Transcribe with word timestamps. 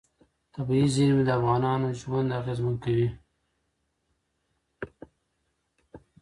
طبیعي 0.53 0.87
زیرمې 0.95 1.23
د 1.25 1.29
افغانانو 1.39 1.87
ژوند 2.01 2.29
اغېزمن 2.39 2.75
کوي. 2.83 3.09